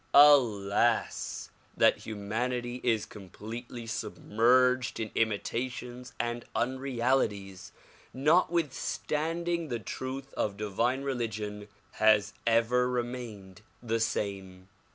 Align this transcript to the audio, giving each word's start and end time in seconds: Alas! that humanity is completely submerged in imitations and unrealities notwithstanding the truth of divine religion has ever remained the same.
Alas! 0.15 1.51
that 1.77 1.99
humanity 1.99 2.81
is 2.83 3.05
completely 3.05 3.85
submerged 3.85 4.99
in 4.99 5.11
imitations 5.13 6.13
and 6.19 6.43
unrealities 6.55 7.71
notwithstanding 8.11 9.67
the 9.67 9.77
truth 9.77 10.33
of 10.33 10.57
divine 10.57 11.03
religion 11.03 11.67
has 11.91 12.33
ever 12.47 12.89
remained 12.89 13.61
the 13.83 13.99
same. 13.99 14.69